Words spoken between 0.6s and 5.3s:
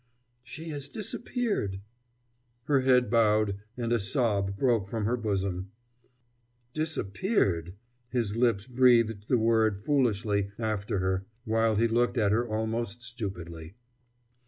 has disappeared." Her head bowed, and a sob broke from her